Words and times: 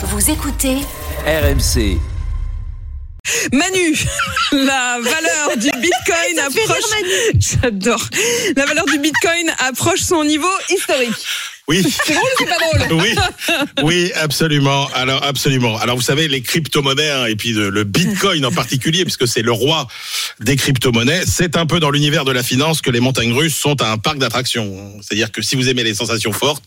Vous 0.00 0.30
écoutez 0.30 0.76
RMC. 1.26 1.98
Manu, 3.52 3.98
la 4.52 4.98
valeur 5.02 5.56
du 5.56 5.68
Bitcoin 5.80 6.38
approche. 6.38 6.84
J'adore. 7.36 8.04
La 8.54 8.64
valeur 8.66 8.84
du 8.84 9.00
Bitcoin 9.00 9.50
approche 9.58 10.02
son 10.02 10.22
niveau 10.22 10.46
historique. 10.70 11.26
Oui. 11.68 11.84
C'est 12.04 12.14
drôle 12.14 12.24
ou 12.24 12.38
c'est 12.38 12.46
pas 12.46 12.56
drôle 12.58 13.00
Oui, 13.02 13.14
oui, 13.82 14.12
absolument. 14.14 14.88
Alors, 14.94 15.22
absolument. 15.22 15.76
Alors, 15.78 15.96
vous 15.96 16.02
savez, 16.02 16.26
les 16.26 16.40
crypto-monnaies, 16.40 17.10
hein, 17.10 17.26
et 17.26 17.36
puis 17.36 17.52
le, 17.52 17.68
le 17.68 17.84
Bitcoin 17.84 18.44
en 18.46 18.50
particulier, 18.50 19.04
puisque 19.04 19.28
c'est 19.28 19.42
le 19.42 19.52
roi 19.52 19.86
des 20.40 20.56
crypto-monnaies, 20.56 21.24
c'est 21.26 21.56
un 21.56 21.66
peu 21.66 21.78
dans 21.78 21.90
l'univers 21.90 22.24
de 22.24 22.32
la 22.32 22.42
finance 22.42 22.80
que 22.80 22.90
les 22.90 23.00
montagnes 23.00 23.32
russes 23.32 23.56
sont 23.56 23.82
un 23.82 23.98
parc 23.98 24.18
d'attractions. 24.18 24.94
C'est-à-dire 25.02 25.30
que 25.30 25.42
si 25.42 25.56
vous 25.56 25.68
aimez 25.68 25.84
les 25.84 25.94
sensations 25.94 26.32
fortes, 26.32 26.64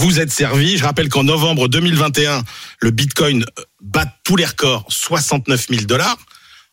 vous 0.00 0.18
êtes 0.18 0.30
servi. 0.30 0.78
Je 0.78 0.84
rappelle 0.84 1.08
qu'en 1.08 1.24
novembre 1.24 1.68
2021, 1.68 2.42
le 2.80 2.90
Bitcoin 2.90 3.44
bat 3.80 4.06
tous 4.24 4.36
les 4.36 4.46
records, 4.46 4.86
69 4.88 5.66
000 5.68 5.82
dollars. 5.82 6.16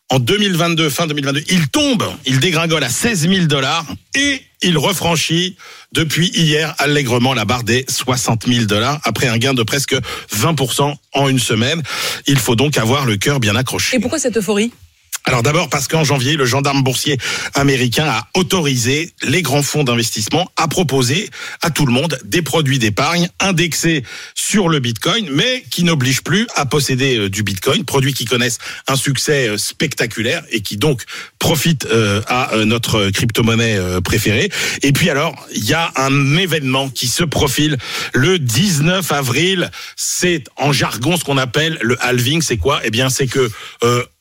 En 0.08 0.20
2022, 0.20 0.88
fin 0.88 1.08
2022, 1.08 1.42
il 1.50 1.68
tombe, 1.68 2.04
il 2.26 2.38
dégringole 2.38 2.84
à 2.84 2.88
16 2.88 3.28
000 3.28 3.46
dollars 3.46 3.84
et 4.14 4.40
il 4.62 4.78
refranchit 4.78 5.56
depuis 5.92 6.28
hier 6.28 6.76
allègrement 6.78 7.34
la 7.34 7.44
barre 7.44 7.64
des 7.64 7.84
60 7.88 8.46
000 8.46 8.66
dollars 8.66 9.00
après 9.02 9.26
un 9.26 9.36
gain 9.36 9.52
de 9.52 9.64
presque 9.64 9.96
20% 10.32 10.94
en 11.12 11.28
une 11.28 11.40
semaine. 11.40 11.82
Il 12.28 12.38
faut 12.38 12.54
donc 12.54 12.78
avoir 12.78 13.04
le 13.04 13.16
cœur 13.16 13.40
bien 13.40 13.56
accroché. 13.56 13.96
Et 13.96 14.00
pourquoi 14.00 14.20
cette 14.20 14.36
euphorie? 14.36 14.70
Alors 15.28 15.42
d'abord 15.42 15.68
parce 15.68 15.88
qu'en 15.88 16.04
janvier, 16.04 16.36
le 16.36 16.46
gendarme 16.46 16.84
boursier 16.84 17.18
américain 17.54 18.06
a 18.06 18.28
autorisé 18.34 19.12
les 19.24 19.42
grands 19.42 19.64
fonds 19.64 19.82
d'investissement 19.82 20.48
à 20.56 20.68
proposer 20.68 21.30
à 21.62 21.70
tout 21.70 21.84
le 21.84 21.92
monde 21.92 22.16
des 22.24 22.42
produits 22.42 22.78
d'épargne 22.78 23.28
indexés 23.40 24.04
sur 24.36 24.68
le 24.68 24.78
Bitcoin, 24.78 25.28
mais 25.32 25.64
qui 25.68 25.82
n'obligent 25.82 26.22
plus 26.22 26.46
à 26.54 26.64
posséder 26.64 27.18
euh, 27.18 27.28
du 27.28 27.42
Bitcoin, 27.42 27.84
produits 27.84 28.14
qui 28.14 28.24
connaissent 28.24 28.58
un 28.86 28.94
succès 28.94 29.48
euh, 29.48 29.58
spectaculaire 29.58 30.44
et 30.52 30.60
qui 30.60 30.76
donc 30.76 31.02
profitent 31.40 31.86
euh, 31.86 32.22
à 32.28 32.52
notre 32.64 33.10
crypto-monnaie 33.10 33.78
préférée. 34.04 34.48
Et 34.82 34.92
puis 34.92 35.10
alors, 35.10 35.34
il 35.52 35.64
y 35.64 35.74
a 35.74 35.90
un 35.96 36.36
événement 36.36 36.88
qui 36.88 37.08
se 37.08 37.24
profile 37.24 37.78
le 38.14 38.38
19 38.38 39.10
avril. 39.10 39.70
C'est 39.96 40.44
en 40.56 40.72
jargon 40.72 41.16
ce 41.16 41.24
qu'on 41.24 41.36
appelle 41.36 41.78
le 41.82 41.96
halving. 42.00 42.42
C'est 42.42 42.58
quoi? 42.58 42.80
Eh 42.84 42.90
bien, 42.90 43.08
c'est 43.10 43.26
que 43.26 43.50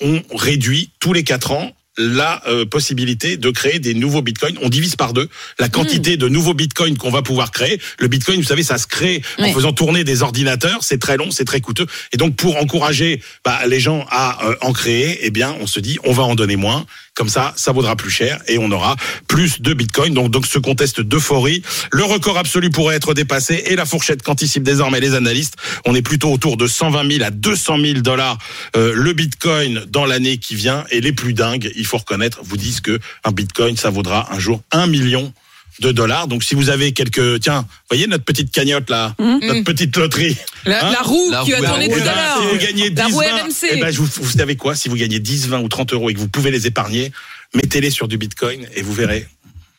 on 0.02 0.22
réduit 0.36 0.92
tous 1.00 1.14
les 1.14 1.24
quatre 1.24 1.52
ans 1.52 1.72
la 1.98 2.42
euh, 2.48 2.66
possibilité 2.66 3.38
de 3.38 3.50
créer 3.50 3.80
des 3.80 3.94
nouveaux 3.94 4.22
bitcoins. 4.22 4.58
On 4.62 4.70
divise 4.70 4.96
par 4.96 5.14
deux 5.14 5.30
la 5.60 5.70
quantité 5.70 6.18
de 6.18 6.28
nouveaux 6.28 6.54
bitcoins 6.54 6.98
qu'on 6.98 7.12
va 7.12 7.22
pouvoir 7.22 7.52
créer. 7.52 7.80
Le 8.00 8.08
bitcoin, 8.08 8.38
vous 8.38 8.48
savez, 8.48 8.64
ça 8.64 8.78
se 8.78 8.88
crée 8.88 9.22
en 9.40 9.52
faisant 9.54 9.74
tourner 9.74 10.04
des 10.04 10.22
ordinateurs. 10.22 10.80
C'est 10.82 11.00
très 11.00 11.18
long, 11.18 11.32
c'est 11.32 11.46
très 11.46 11.62
coûteux. 11.62 11.88
Et 12.12 12.18
donc, 12.18 12.36
pour 12.36 12.58
encourager 12.58 13.22
bah, 13.44 13.60
les 13.68 13.80
gens 13.80 14.06
à 14.10 14.46
euh, 14.46 14.56
en 14.62 14.74
créer, 14.74 15.20
eh 15.22 15.32
bien, 15.32 15.56
on 15.62 15.68
se 15.68 15.80
dit, 15.80 15.98
on 16.04 16.12
va 16.12 16.24
en 16.24 16.36
donner 16.36 16.56
moins. 16.56 16.86
Comme 17.16 17.30
ça, 17.30 17.54
ça 17.56 17.72
vaudra 17.72 17.96
plus 17.96 18.10
cher 18.10 18.42
et 18.50 18.58
on 18.58 18.70
aura 18.72 18.98
plus 19.30 19.62
de 19.62 19.74
bitcoins. 19.74 20.14
Donc, 20.14 20.32
donc 20.32 20.46
ce 20.46 20.60
conteste 20.60 21.00
d'euphorie, 21.00 21.62
le 21.94 22.04
record 22.04 22.38
absolu 22.38 22.70
pourrait 22.70 22.98
être 22.98 23.14
dépassé 23.14 23.64
et 23.68 23.78
la 23.78 23.86
fourchette 23.86 24.22
qu'anticipent 24.22 24.64
désormais 24.64 25.00
les 25.00 25.14
analystes, 25.14 25.56
on 25.86 25.96
est 25.96 26.02
plutôt 26.02 26.30
autour 26.30 26.58
de 26.58 26.68
120 26.68 27.10
000 27.10 27.24
à 27.24 27.32
200 27.32 27.78
000 27.80 28.00
dollars 28.02 28.38
euh, 28.76 28.92
le 28.94 29.14
bitcoin 29.14 29.86
dans 29.88 30.06
l'année 30.06 30.40
qui 30.40 30.56
vient. 30.56 30.84
Et 30.92 31.00
les 31.00 31.14
plus 31.14 31.34
dingues, 31.34 31.72
il 31.86 31.88
faut 31.88 31.98
reconnaître, 31.98 32.40
vous 32.44 32.58
disent 32.58 32.82
que 32.82 33.00
un 33.24 33.32
bitcoin, 33.32 33.78
ça 33.78 33.90
vaudra 33.92 34.34
un 34.34 34.40
jour 34.40 34.62
un 34.72 34.88
million 34.88 35.32
de 35.80 35.92
dollars. 35.92 36.28
Donc 36.28 36.44
si 36.44 36.56
vous 36.56 36.70
avez 36.70 36.94
quelques, 36.94 37.42
tiens, 37.42 37.68
voyez 37.90 38.08
notre 38.08 38.24
petite 38.24 38.52
cagnotte 38.52 38.90
là, 38.90 39.14
notre 39.20 39.64
petite 39.64 39.96
loterie. 39.98 40.36
La, 40.66 40.86
Hein? 40.88 40.92
la 40.92 41.02
roue 41.02 41.30
La 41.32 41.44
qui 41.44 41.54
a 41.54 41.58
roue, 41.58 41.66
tourné 41.66 41.88
Eh 41.90 41.94
tout 41.94 42.00
à 42.02 42.16
l'heure. 42.16 42.42
si 42.42 42.48
vous 42.48 42.58
gagnez 42.66 42.90
10, 42.90 42.96
La 42.98 43.06
roue 43.08 43.20
20, 43.20 43.26
RMC. 43.44 43.68
eh 43.72 43.76
ben, 43.82 43.92
vous, 43.94 44.08
vous 44.22 44.32
savez 44.32 44.56
quoi? 44.56 44.74
Si 44.76 44.90
vous 44.90 44.96
gagnez 44.96 45.20
10, 45.20 45.48
20 45.50 45.60
ou 45.60 45.68
30 45.68 45.94
euros 45.94 46.10
et 46.10 46.14
que 46.14 46.20
vous 46.20 46.30
pouvez 46.30 46.50
les 46.50 46.66
épargner, 46.66 47.12
mettez-les 47.54 47.90
sur 47.92 48.08
du 48.08 48.18
bitcoin 48.18 48.66
et 48.76 48.82
vous 48.82 48.94
verrez. 48.94 49.28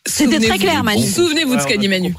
C'était 0.09 0.39
très 0.39 0.59
clair, 0.59 0.84
Manu. 0.84 1.05
Souvenez-vous 1.05 1.56
de 1.56 1.61
ce 1.62 1.66
qu'a 1.66 1.77
dit 1.78 1.89
Manu. 1.89 2.15